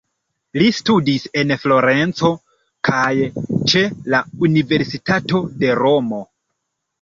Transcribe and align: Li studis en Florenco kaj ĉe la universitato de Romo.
Li 0.59 0.67
studis 0.75 1.27
en 1.41 1.51
Florenco 1.65 2.31
kaj 2.89 3.11
ĉe 3.75 3.85
la 4.15 4.23
universitato 4.49 5.43
de 5.61 5.71
Romo. 5.83 6.25